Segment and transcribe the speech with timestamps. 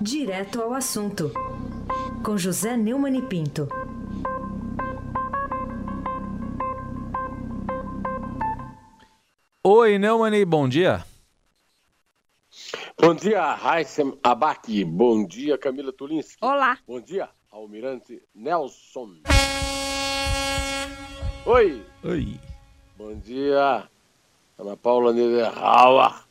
[0.00, 1.32] Direto ao assunto,
[2.24, 3.68] com José Neumann e Pinto.
[9.64, 11.04] Oi, Neumann, bom dia.
[13.00, 14.84] Bom dia, Raíssem Abac.
[14.84, 16.38] Bom dia, Camila Tulinski.
[16.40, 16.78] Olá.
[16.86, 19.22] Bom dia, Almirante Nelson.
[21.44, 21.84] Oi.
[22.04, 22.40] Oi.
[22.96, 23.88] Bom dia,
[24.58, 26.25] Ana Paula Niederauer.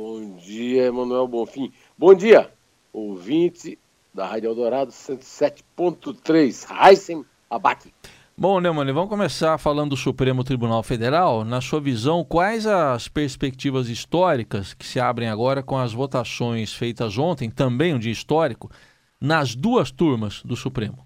[0.00, 1.72] Bom dia, Emanuel Bonfim.
[1.98, 2.54] Bom dia,
[2.92, 3.76] ouvinte
[4.14, 7.92] da Rádio Eldorado 107.3, Raíssem Abac.
[8.36, 11.44] Bom, Neumann, vamos começar falando do Supremo Tribunal Federal.
[11.44, 17.18] Na sua visão, quais as perspectivas históricas que se abrem agora com as votações feitas
[17.18, 18.70] ontem, também um dia histórico,
[19.20, 21.04] nas duas turmas do Supremo?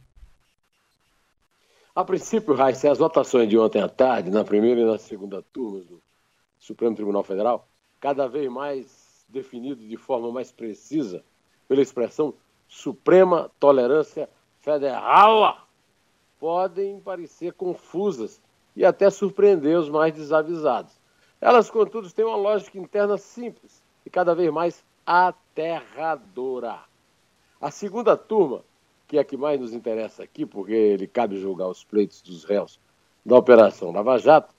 [1.95, 5.87] A princípio, Raíssa, as votações de ontem à tarde, na primeira e na segunda turmas
[5.87, 5.98] do
[6.59, 7.71] Supremo Tribunal Federal,
[8.02, 11.24] cada vez mais definido de forma mais precisa
[11.69, 12.34] pela expressão
[12.66, 14.29] Suprema Tolerância
[14.60, 15.68] Federal
[16.41, 18.43] podem parecer confusas
[18.74, 20.93] e até surpreender os mais desavisados.
[21.41, 26.80] Elas, contudo, têm uma lógica interna simples e cada vez mais aterradora.
[27.60, 28.65] A segunda turma,
[29.07, 32.43] que é a que mais nos interessa aqui, porque ele cabe julgar os pleitos dos
[32.43, 32.80] réus
[33.24, 34.52] da Operação Lava Jato,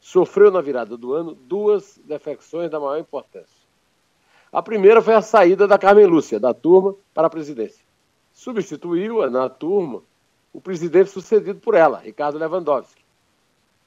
[0.00, 3.60] sofreu na virada do ano duas defecções da maior importância.
[4.50, 7.84] A primeira foi a saída da Carmen Lúcia, da turma, para a presidência.
[8.32, 10.02] Substituiu-a na turma
[10.52, 13.04] o presidente sucedido por ela, Ricardo Lewandowski,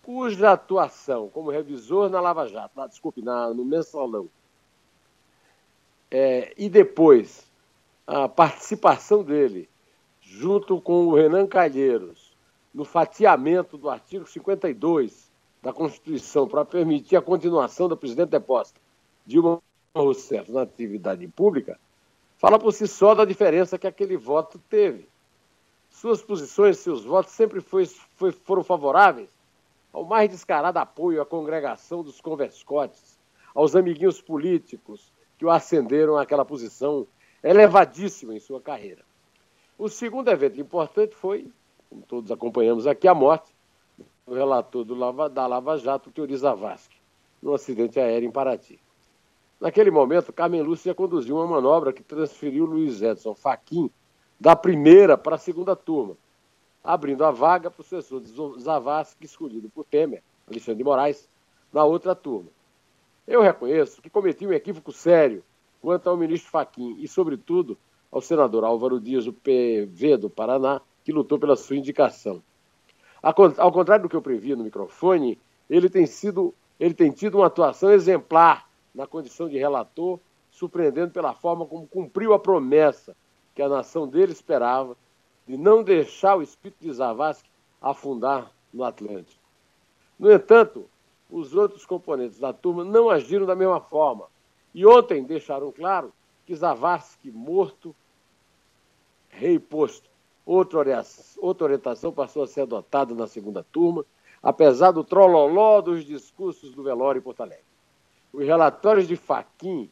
[0.04, 4.30] cuja atuação como revisor na Lava Jato, na, desculpe, na, no Mensalão,
[6.10, 7.46] é, e depois
[8.06, 9.68] a participação dele,
[10.22, 12.32] junto com o Renan Calheiros,
[12.74, 15.33] no fatiamento do artigo 52
[15.64, 18.82] da Constituição para permitir a continuação da presidente deposta
[19.26, 19.64] Dilma
[19.96, 21.80] Rousseff na atividade pública,
[22.38, 25.08] fala por si só da diferença que aquele voto teve
[25.90, 29.30] suas posições, seus votos sempre foi, foi, foram favoráveis
[29.94, 33.18] ao mais descarado apoio à congregação dos converscotes,
[33.56, 37.08] aos amiguinhos políticos que o ascenderam àquela posição
[37.42, 39.06] elevadíssima em sua carreira.
[39.78, 41.50] O segundo evento importante foi,
[41.90, 43.53] como todos acompanhamos aqui, a morte
[44.26, 46.98] do relator Lava, da Lava Jato, Teori Zavascki,
[47.42, 48.80] num acidente aéreo em Paraty.
[49.60, 53.90] Naquele momento, Carmen Lúcia conduziu uma manobra que transferiu Luiz Edson Fachin
[54.40, 56.18] da primeira para a segunda turma,
[56.84, 61.30] abrindo a vaga para o sucessor de Zavascki, escolhido por Temer, Alexandre de Moraes,
[61.72, 62.50] na outra turma.
[63.26, 65.44] Eu reconheço que cometi um equívoco sério
[65.82, 67.78] quanto ao ministro Faquim e, sobretudo,
[68.12, 72.44] ao senador Álvaro Dias, do PV do Paraná, que lutou pela sua indicação.
[73.24, 75.40] Ao contrário do que eu previ no microfone,
[75.70, 80.20] ele tem, sido, ele tem tido uma atuação exemplar na condição de relator,
[80.52, 83.16] surpreendendo pela forma como cumpriu a promessa
[83.56, 84.98] que a nação dele esperava
[85.48, 87.50] de não deixar o espírito de Zavascki
[87.82, 89.42] afundar no Atlântico.
[90.20, 90.90] No entanto,
[91.30, 94.28] os outros componentes da turma não agiram da mesma forma.
[94.74, 96.14] E ontem deixaram claro
[96.46, 97.96] que Zavascki morto,
[99.30, 100.10] rei posto.
[100.46, 104.06] Outra orientação passou a ser adotada na segunda turma,
[104.42, 107.64] apesar do trololó dos discursos do velório em Porto Alegre.
[108.32, 109.90] Os relatórios de Faquim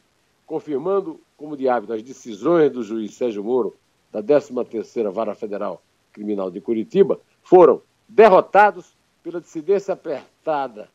[0.52, 3.74] confirmando, como de hábito, as decisões do juiz Sérgio Moro,
[4.12, 10.90] da 13ª Vara Federal Criminal de Curitiba, foram derrotados pela dissidência apertada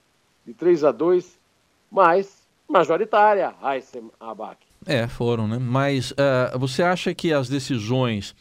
[0.46, 1.40] de 3 a 2,
[1.90, 4.64] mas majoritária, Heissem Abac.
[4.86, 5.58] É, foram, né?
[5.58, 8.36] Mas uh, você acha que as decisões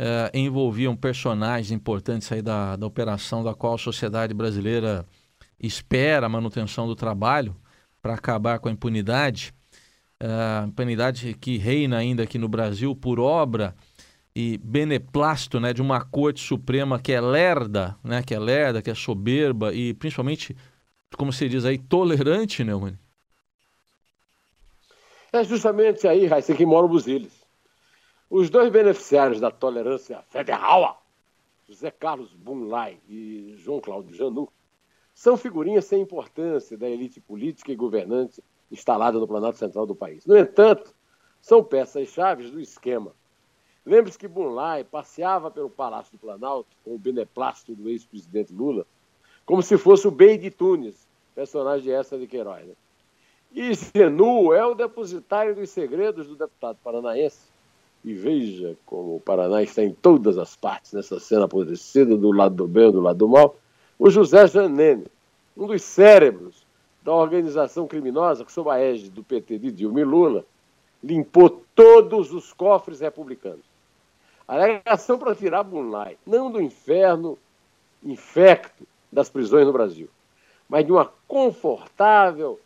[0.00, 5.06] uh, envolviam personagens importantes aí da, da operação da qual a sociedade brasileira
[5.58, 7.56] espera a manutenção do trabalho
[8.00, 9.52] para acabar com a impunidade?
[10.20, 13.74] a impunidade que reina ainda aqui no Brasil por obra
[14.34, 18.90] e beneplácito né, de uma Corte Suprema que é lerda, né, que é lerda, que
[18.90, 20.56] é soberba e principalmente,
[21.16, 22.98] como se diz aí, tolerante, né, mano?
[25.32, 27.37] É justamente aí, Raíssa, que moram os eles.
[28.30, 31.02] Os dois beneficiários da tolerância federal,
[31.66, 34.48] José Carlos Bunlai e João Cláudio Janu,
[35.14, 40.26] são figurinhas sem importância da elite política e governante instalada no Planalto Central do país.
[40.26, 40.94] No entanto,
[41.40, 43.12] são peças-chave do esquema.
[43.84, 48.86] Lembre-se que Bunlai passeava pelo Palácio do Planalto com o beneplácito do ex-presidente Lula,
[49.46, 52.66] como se fosse o Bey de Tunes, personagem de essa de Queiroz.
[52.66, 52.74] Né?
[53.52, 57.57] E Zenu é o depositário dos segredos do deputado paranaense.
[58.04, 62.54] E veja como o Paraná está em todas as partes nessa cena apodrecida, do lado
[62.54, 63.56] do bem do lado do mal.
[63.98, 65.06] O José Janene,
[65.56, 66.66] um dos cérebros
[67.02, 70.44] da organização criminosa que, sob a égide do PT de Dilma e Lula,
[71.02, 73.64] limpou todos os cofres republicanos.
[74.46, 77.38] Alegação para tirar Bunlai, não do inferno
[78.02, 80.08] infecto das prisões no Brasil,
[80.68, 82.58] mas de uma confortável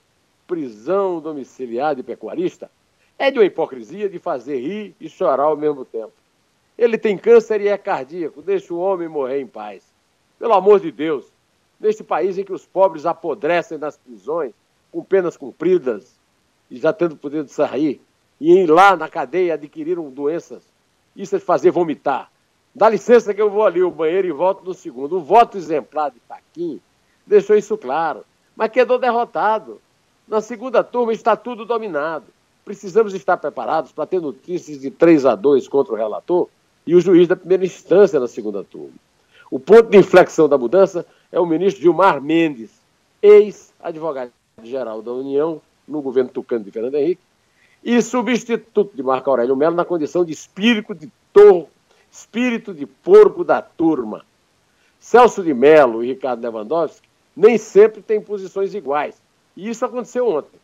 [0.47, 2.71] prisão domiciliar de pecuarista,
[3.19, 6.13] é de uma hipocrisia de fazer rir e chorar ao mesmo tempo.
[6.77, 9.85] Ele tem câncer e é cardíaco, deixa o homem morrer em paz.
[10.39, 11.27] Pelo amor de Deus,
[11.79, 14.53] neste país em que os pobres apodrecem nas prisões,
[14.91, 16.19] com penas cumpridas
[16.71, 18.01] e já tendo poder de sair,
[18.41, 20.63] e ir lá na cadeia adquiriram doenças,
[21.15, 22.31] isso é fazer vomitar.
[22.75, 25.19] Dá licença que eu vou ali ao banheiro e volto no segundo.
[25.19, 26.81] O voto exemplar de Paquim
[27.27, 28.25] deixou isso claro,
[28.57, 29.81] mas quedou derrotado.
[30.27, 32.25] Na segunda turma está tudo dominado.
[32.65, 36.49] Precisamos estar preparados para ter notícias de 3 a 2 contra o relator
[36.87, 38.95] e o juiz da primeira instância na segunda turma.
[39.51, 42.71] O ponto de inflexão da mudança é o ministro Gilmar Mendes,
[43.21, 47.21] ex-advogado-geral da União no governo tucano de Fernando Henrique,
[47.85, 51.67] e substituto de Marco Aurélio Melo na condição de espírito de torre,
[52.11, 54.25] espírito de porco da turma.
[55.01, 59.21] Celso de Mello e Ricardo Lewandowski nem sempre têm posições iguais.
[59.57, 60.61] E isso aconteceu ontem.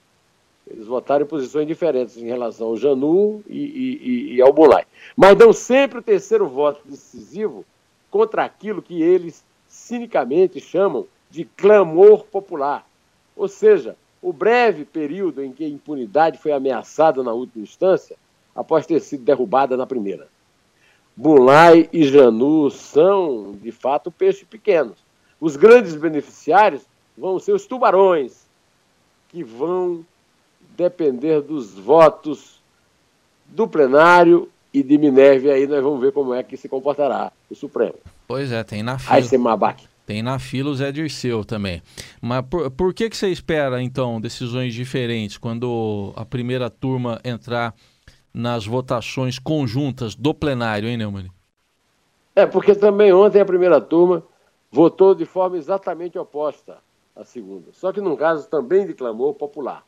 [0.70, 4.84] Eles votaram em posições diferentes em relação ao Janu e, e, e ao Bulay.
[5.16, 7.64] Mas dão sempre o terceiro voto decisivo
[8.10, 12.86] contra aquilo que eles cinicamente chamam de clamor popular.
[13.34, 18.16] Ou seja, o breve período em que a impunidade foi ameaçada na última instância,
[18.54, 20.28] após ter sido derrubada na primeira.
[21.16, 24.98] Bulay e Janu são, de fato, peixes pequenos.
[25.40, 26.82] Os grandes beneficiários
[27.16, 28.46] vão ser os tubarões,
[29.28, 30.04] que vão
[30.78, 32.62] depender dos votos
[33.46, 35.48] do plenário e de Minerva.
[35.48, 37.96] E aí nós vamos ver como é que se comportará o Supremo.
[38.28, 39.76] Pois é, tem na fila.
[40.06, 41.82] Tem na fila o Zé Dirceu também.
[42.22, 47.74] Mas por, por que, que você espera, então, decisões diferentes quando a primeira turma entrar
[48.32, 51.28] nas votações conjuntas do plenário, hein, Neumann?
[52.36, 54.22] É, porque também ontem a primeira turma
[54.70, 56.78] votou de forma exatamente oposta
[57.16, 57.72] à segunda.
[57.72, 59.84] Só que num caso também de clamor popular,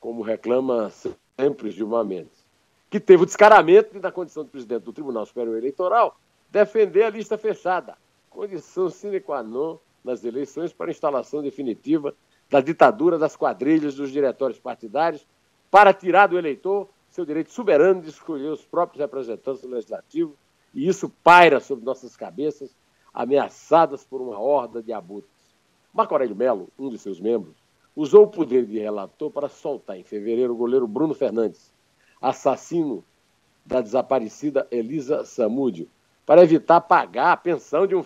[0.00, 2.44] como reclama sempre Gilmar Mendes,
[2.88, 6.18] que teve o descaramento de, na condição de presidente do Tribunal Superior Eleitoral,
[6.50, 7.96] defender a lista fechada
[8.30, 12.14] condição sine qua non nas eleições para a instalação definitiva
[12.48, 15.26] da ditadura das quadrilhas dos diretórios partidários
[15.70, 20.36] para tirar do eleitor seu direito soberano de escolher os próprios representantes legislativos
[20.72, 22.74] e isso paira sobre nossas cabeças,
[23.12, 25.52] ameaçadas por uma horda de abutres.
[25.92, 27.56] Marco Aurélio Melo, um de seus membros,
[27.94, 31.72] usou o poder de relator para soltar em fevereiro o goleiro Bruno Fernandes,
[32.20, 33.04] assassino
[33.64, 35.88] da desaparecida Elisa Samúdio,
[36.24, 38.04] para evitar pagar a pensão de um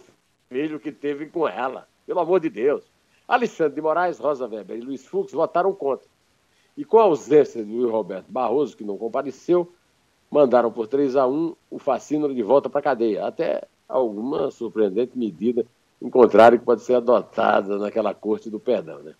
[0.49, 1.87] filho que teve com ela.
[2.07, 2.85] Pelo amor de Deus.
[3.27, 6.07] Alexandre de Moraes, Rosa Weber e Luiz Fux votaram contra.
[6.77, 9.73] E com a ausência de Luiz Roberto Barroso, que não compareceu,
[10.31, 13.27] mandaram por 3 a 1 o fascínio de volta para a cadeia.
[13.27, 15.65] Até alguma surpreendente medida
[16.03, 18.99] encontraram que pode ser adotada naquela corte do perdão.
[18.99, 19.15] Né?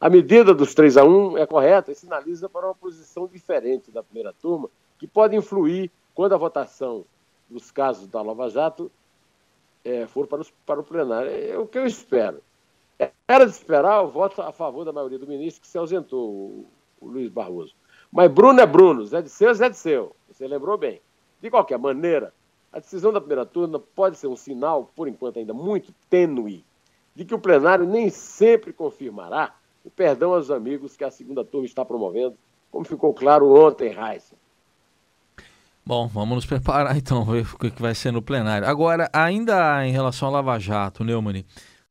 [0.00, 4.02] A medida dos 3 a 1 é correta e sinaliza para uma posição diferente da
[4.02, 4.68] primeira turma,
[4.98, 7.04] que pode influir quando a votação
[7.48, 8.90] dos casos da Lava Jato
[9.84, 11.30] é, for para, os, para o plenário.
[11.30, 12.42] É o que eu espero.
[13.28, 16.66] Era de esperar o voto a favor da maioria do ministro que se ausentou, o,
[17.00, 17.74] o Luiz Barroso.
[18.10, 20.14] Mas Bruno é Bruno, Zé de Seu é Zé de Seu.
[20.28, 21.00] Você lembrou bem.
[21.40, 22.32] De qualquer maneira,
[22.72, 26.64] a decisão da primeira turma pode ser um sinal, por enquanto ainda muito tênue,
[27.14, 31.66] de que o plenário nem sempre confirmará o perdão aos amigos que a segunda turma
[31.66, 32.36] está promovendo,
[32.70, 34.34] como ficou claro ontem, Raíssa.
[35.86, 38.66] Bom, vamos nos preparar então, ver o que vai ser no plenário.
[38.66, 41.44] Agora, ainda em relação ao Lava Jato, Neumann,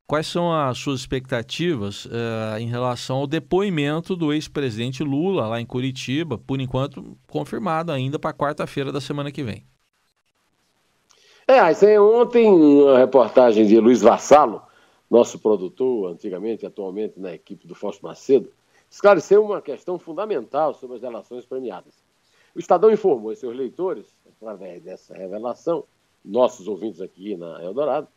[0.06, 5.66] quais são as suas expectativas uh, em relação ao depoimento do ex-presidente Lula lá em
[5.66, 9.64] Curitiba, por enquanto confirmado ainda para quarta-feira da semana que vem?
[11.46, 11.60] É,
[12.00, 14.62] ontem uma reportagem de Luiz Vassalo,
[15.10, 18.50] nosso produtor, antigamente, atualmente na equipe do Fausto Macedo,
[18.90, 21.94] esclareceu uma questão fundamental sobre as relações premiadas.
[22.54, 25.84] O Estadão informou a seus leitores, através dessa revelação,
[26.24, 28.08] nossos ouvintes aqui na Eldorado,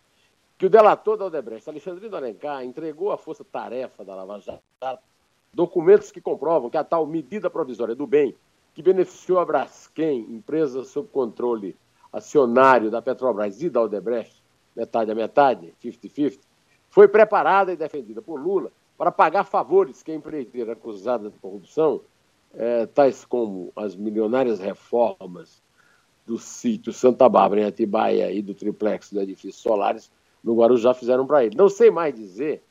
[0.58, 4.64] que o delator da Odebrecht, Alexandrino Alencar, entregou à força-tarefa da Lava Jato
[5.54, 8.36] documentos que comprovam que a tal medida provisória do bem,
[8.74, 11.76] que beneficiou a Braskem, empresa sob controle
[12.14, 14.44] acionário da Petrobras e da Odebrecht,
[14.76, 16.40] metade a metade, 50-50,
[16.98, 22.02] foi preparada e defendida por Lula para pagar favores que a empreiteira acusada de corrupção
[22.56, 25.62] é, tais como as milionárias reformas
[26.26, 30.10] do sítio Santa Bárbara, em Atibaia, e do triplex do edifício Solares,
[30.44, 31.56] no Guarujá, fizeram para ele.
[31.56, 32.64] Não sei mais dizer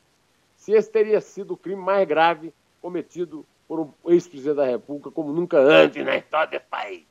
[0.56, 2.52] se esse teria sido o crime mais grave
[2.82, 7.04] cometido por um ex-presidente da República como nunca antes na história desse país.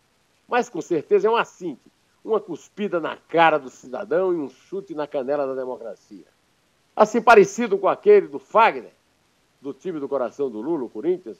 [0.50, 1.90] Mas com certeza é um assinte,
[2.26, 6.35] uma cuspida na cara do cidadão e um chute na canela da democracia.
[6.96, 8.94] Assim parecido com aquele do Fagner,
[9.62, 11.38] do time do coração do Lula, o Corinthians,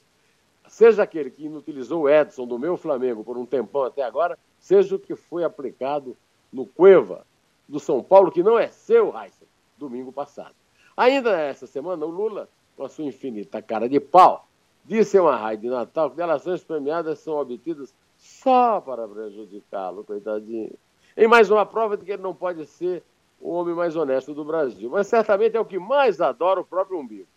[0.68, 4.96] seja aquele que inutilizou o Edson do meu Flamengo por um tempão até agora, seja
[4.96, 6.18] o que foi aplicado
[6.52, 7.26] no Cueva
[7.68, 9.46] do São Paulo, que não é seu, Raíssa,
[9.78, 10.56] domingo passado.
[10.98, 14.48] Ainda essa semana, o Lula, com a sua infinita cara de pau,
[14.84, 20.72] disse em uma raia de Natal que delações premiadas são obtidas só para prejudicá-lo, coitadinho.
[21.16, 23.04] Em mais uma prova de que ele não pode ser
[23.46, 24.90] o homem mais honesto do Brasil.
[24.90, 27.28] Mas certamente é o que mais adora o próprio umbigo.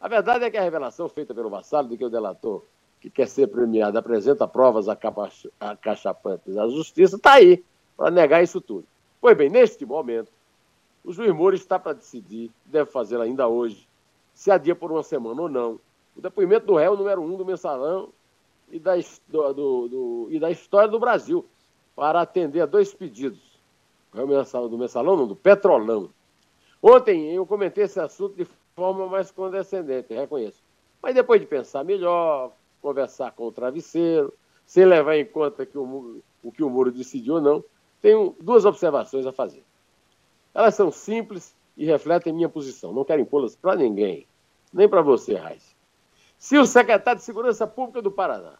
[0.00, 2.62] A verdade é que a revelação feita pelo vassalo de que o delator,
[2.98, 7.62] que quer ser premiado, apresenta provas acachapantes à justiça, está aí
[7.96, 8.86] para negar isso tudo.
[9.20, 10.32] Pois bem, neste momento,
[11.04, 13.86] o juiz Moura está para decidir, deve fazê-lo ainda hoje,
[14.32, 15.78] se adia por uma semana ou não,
[16.16, 18.08] o depoimento do réu número um do mensalão
[18.70, 18.94] e da,
[19.28, 21.44] do, do, e da história do Brasil,
[21.94, 23.51] para atender a dois pedidos.
[24.14, 26.10] Mensalão, do mensalão, não, do petrolão.
[26.82, 30.62] Ontem eu comentei esse assunto de forma mais condescendente, reconheço.
[31.02, 34.32] Mas depois de pensar melhor, conversar com o travesseiro,
[34.66, 37.64] sem levar em conta que o, o que o Muro decidiu ou não,
[38.00, 39.62] tenho duas observações a fazer.
[40.54, 42.92] Elas são simples e refletem minha posição.
[42.92, 44.26] Não quero impô-las para ninguém,
[44.72, 45.74] nem para você, Raiz.
[46.36, 48.54] Se o secretário de Segurança Pública do Paraná,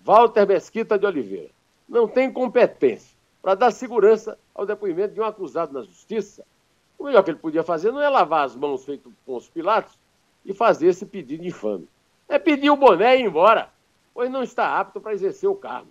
[0.00, 1.50] Walter Mesquita de Oliveira,
[1.88, 3.13] não tem competência
[3.44, 6.46] para dar segurança ao depoimento de um acusado na justiça,
[6.98, 9.92] o melhor que ele podia fazer não é lavar as mãos feito com os Pilatos
[10.46, 11.86] e fazer esse pedido infame.
[12.26, 13.68] É pedir o boné e ir embora,
[14.14, 15.88] pois não está apto para exercer o cargo.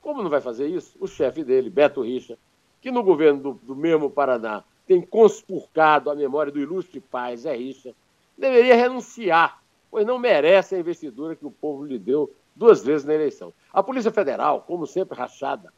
[0.00, 0.96] Como não vai fazer isso?
[0.98, 2.38] O chefe dele, Beto Richa,
[2.80, 7.54] que no governo do, do mesmo Paraná tem conspurcado a memória do ilustre pai Zé
[7.54, 7.94] Richa,
[8.38, 9.60] deveria renunciar,
[9.90, 13.52] pois não merece a investidura que o povo lhe deu duas vezes na eleição.
[13.70, 15.70] A Polícia Federal, como sempre, rachada,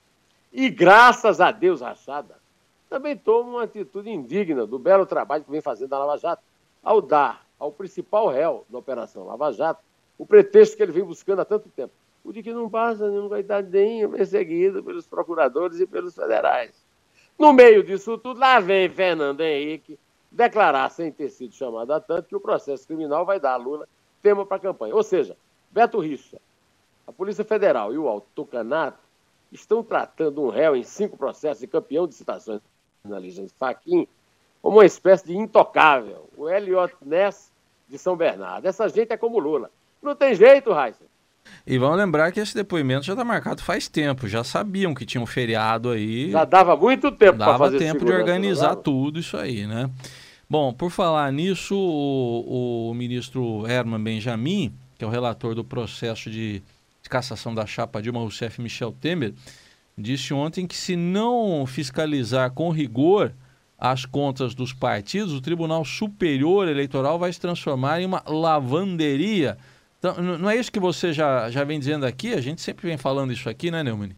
[0.52, 2.37] e graças a Deus rachada,
[2.88, 6.43] também toma uma atitude indigna do belo trabalho que vem fazendo a Lava Jato,
[6.83, 9.83] ao dar ao principal réu da Operação Lava Jato
[10.17, 11.93] o pretexto que ele vem buscando há tanto tempo,
[12.25, 16.75] o de que não passa nenhum coitadinho perseguido pelos procuradores e pelos federais.
[17.38, 19.99] No meio disso tudo, lá vem Fernando Henrique
[20.31, 23.88] declarar, sem ter sido chamado a tanto, que o processo criminal vai dar a Lula
[24.21, 24.95] tema para a campanha.
[24.95, 25.37] Ou seja,
[25.71, 26.40] Beto Richa,
[27.07, 29.08] a Polícia Federal e o Alto Tocanato
[29.52, 32.61] estão tratando um réu em cinco processos e campeão de citações
[33.05, 34.07] jornalistas Faquin
[34.61, 37.50] como uma espécie de intocável, o Elliot Ness
[37.88, 38.67] de São Bernardo.
[38.67, 39.71] Essa gente é como Lula.
[40.02, 41.05] Não tem jeito, Raíssa.
[41.67, 45.23] E vamos lembrar que esse depoimento já está marcado faz tempo, já sabiam que tinha
[45.23, 46.31] um feriado aí.
[46.31, 49.90] Já dava muito tempo para fazer tempo de organizar tudo isso aí, né?
[50.49, 56.31] Bom, por falar nisso, o, o, ministro Herman Benjamin, que é o relator do processo
[56.31, 56.62] de, de
[57.09, 59.35] cassação da chapa Dilma Rousseff Michel Temer,
[59.97, 63.33] disse ontem que se não fiscalizar com rigor
[63.79, 69.57] as contas dos partidos, o Tribunal Superior Eleitoral vai se transformar em uma lavanderia.
[69.99, 72.33] Então, não é isso que você já, já vem dizendo aqui?
[72.35, 74.17] A gente sempre vem falando isso aqui, né, Neumann?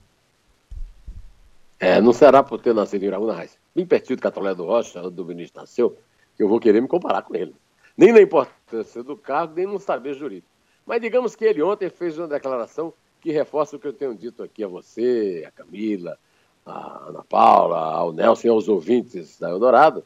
[1.78, 5.18] É, não será por ter nascido em Iraúna, bem pertinho do Catolé do Rocha, onde
[5.20, 5.96] o ministro nasceu,
[6.36, 7.54] que eu vou querer me comparar com ele.
[7.96, 10.48] Nem na importância do cargo, nem no saber jurídico.
[10.90, 14.42] Mas digamos que ele ontem fez uma declaração que reforça o que eu tenho dito
[14.42, 16.18] aqui a você, a Camila,
[16.66, 20.04] a Ana Paula, ao Nelson e aos ouvintes da Eldorado,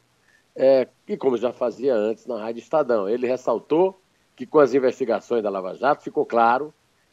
[0.54, 3.08] é, que como já fazia antes na Rádio Estadão.
[3.08, 3.98] Ele ressaltou
[4.36, 6.70] que com as investigações da Lava Jato ficou claro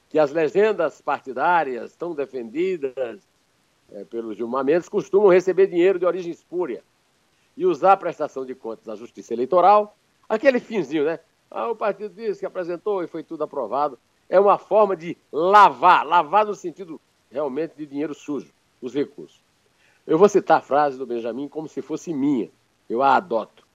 [0.09, 3.21] que as legendas partidárias tão defendidas
[3.93, 6.83] é, pelos Gilmar Mendes costumam receber dinheiro de origem espúria
[7.55, 9.95] e usar a prestação de contas da Justiça Eleitoral,
[10.27, 11.21] aquele finzinho, né?
[11.51, 13.99] Ah, o partido disse que apresentou e foi tudo aprovado
[14.31, 18.49] é uma forma de lavar, lavar no sentido realmente de dinheiro sujo,
[18.81, 19.41] os recursos.
[20.07, 22.49] Eu vou citar a frase do Benjamin como se fosse minha,
[22.89, 23.67] eu a adoto.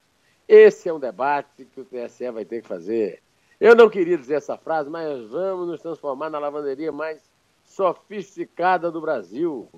[0.49, 3.23] Esse é um debate que o TSE vai ter que fazer.
[3.61, 7.23] Eu não queria dizer essa frase, mas vamos nos transformar na lavanderia mais
[7.62, 9.68] sofisticada do Brasil.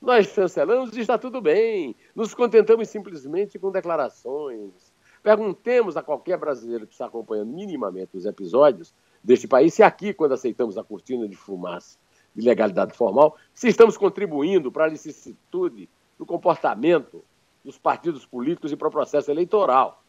[0.00, 1.96] Nós chancelamos e está tudo bem.
[2.14, 4.87] Nos contentamos simplesmente com declarações.
[5.22, 10.32] Perguntemos a qualquer brasileiro que está acompanhando minimamente os episódios deste país, se aqui, quando
[10.32, 11.98] aceitamos a cortina de fumaça
[12.34, 17.24] de legalidade formal, se estamos contribuindo para a licitude do comportamento
[17.64, 20.02] dos partidos políticos e para o processo eleitoral.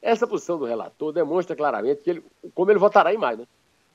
[0.00, 3.38] Essa posição do relator demonstra claramente que ele, como ele votará em maio.
[3.38, 3.46] Né?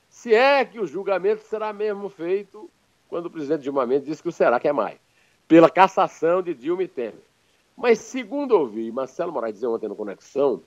[0.08, 2.70] Se é que o julgamento será mesmo feito
[3.08, 4.98] quando o presidente Dilma Mendes disse que o será que é maio,
[5.46, 7.29] pela cassação de Dilma e Temer.
[7.76, 10.62] Mas, segundo ouvi Marcelo Moraes dizer ontem no Conexão,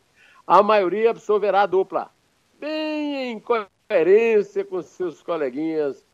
[0.46, 2.12] a maioria absolverá a dupla
[2.60, 6.06] bem em coerência com seus coleguinhas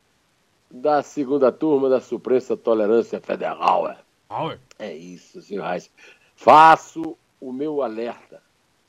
[0.70, 3.96] da segunda turma da Suprema Tolerância Federal.
[4.78, 5.92] É isso, senhor Reis.
[6.36, 8.42] Faço o meu alerta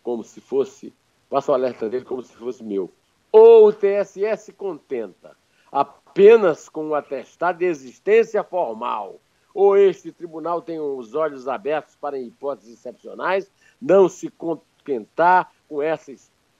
[0.02, 0.92] como se fosse,
[1.28, 2.90] faço o alerta dele como se fosse meu.
[3.32, 5.36] Ou o TSE se contenta
[5.70, 9.20] apenas com o atestado de existência formal,
[9.54, 16.12] ou este tribunal tem os olhos abertos para hipóteses excepcionais, não se contentar com essa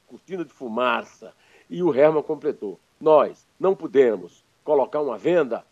[0.06, 1.32] cortina de fumaça.
[1.68, 5.64] E o Herman completou: nós não podemos colocar uma venda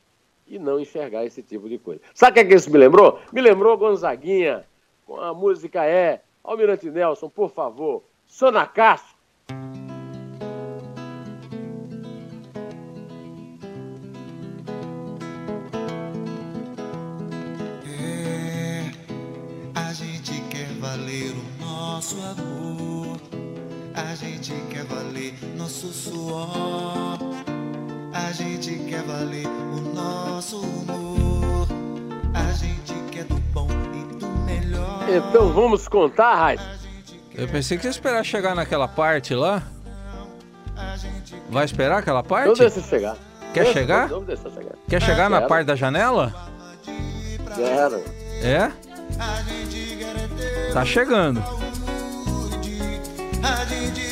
[0.46, 2.00] e não enxergar esse tipo de coisa.
[2.14, 3.20] Sabe o que, é que isso me lembrou?
[3.32, 4.64] Me lembrou Gonzaguinha,
[5.06, 9.04] com a música é Almirante Nelson, por favor, Sonacaço.
[9.04, 9.17] É,
[25.68, 27.18] nosso suor.
[28.14, 31.68] A gente quer valer o nosso humor.
[32.32, 35.04] A gente quer do bom e do melhor.
[35.10, 36.60] Então vamos contar, Raiz.
[37.34, 39.62] Eu pensei que ia esperar chegar naquela parte lá.
[41.50, 42.58] Vai esperar aquela Não parte?
[42.58, 43.16] deixa chegar.
[43.52, 44.08] Quer Deixa, chegar?
[44.08, 44.74] Não deixa chegar.
[44.88, 45.48] Quer chegar na Quero.
[45.48, 46.34] parte da janela?
[47.54, 48.02] Quero.
[48.42, 48.72] É?
[50.72, 51.42] Tá chegando.
[53.42, 54.07] A gente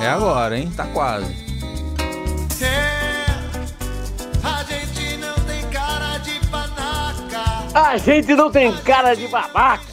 [0.00, 0.72] É agora, hein?
[0.74, 1.34] Tá quase.
[4.42, 7.78] A gente não tem cara de panaca.
[7.78, 9.84] A gente não tem cara de babaca,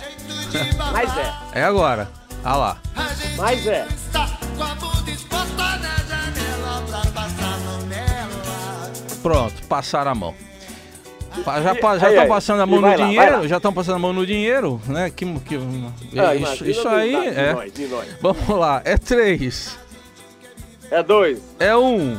[0.94, 1.34] mas é.
[1.60, 2.10] É agora.
[2.44, 2.78] Ah lá.
[3.38, 3.86] Mas é.
[9.22, 10.34] Pronto, passaram a mão.
[11.46, 13.48] Já já estão passando a mão no lá, dinheiro?
[13.48, 15.10] Já estão passando a mão no dinheiro, né?
[15.10, 15.60] Que, que,
[16.18, 17.54] Ah, isso, isso aí de é.
[17.54, 18.08] nós, de nós.
[18.22, 19.78] Vamos lá, é três,
[20.90, 21.40] É dois.
[21.60, 22.18] é um,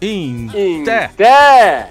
[0.00, 1.08] em, Em té.
[1.16, 1.88] té.